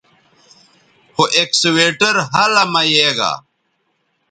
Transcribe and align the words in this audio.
خو 1.13 1.23
اکسویٹر 1.41 2.15
ھلہ 2.31 2.63
مہ 2.71 2.81
یے 2.93 3.09
گا 3.17 3.31